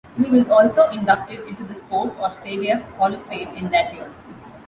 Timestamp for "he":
0.17-0.27